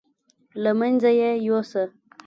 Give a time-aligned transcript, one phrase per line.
[0.63, 1.83] له منځه یې یوسه.